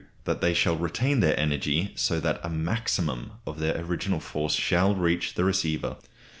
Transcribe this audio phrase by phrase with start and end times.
[0.23, 4.95] That they shall retain their energy, so that a maximum of their original force shall
[4.95, 5.97] reach the receiver.